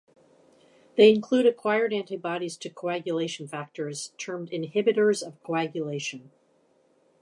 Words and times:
They 0.95 1.11
include 1.13 1.45
acquired 1.45 1.93
antibodies 1.93 2.57
to 2.57 2.71
coagulation 2.71 3.47
factors, 3.47 4.13
termed 4.17 4.49
inhibitors 4.49 5.21
of 5.21 5.43
coagulation. 5.43 6.31